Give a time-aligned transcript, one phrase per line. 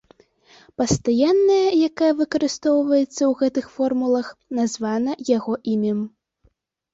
[0.81, 6.01] Пастаянная, якая выкарыстоўваецца ў гэтых формулах, названа яго імем.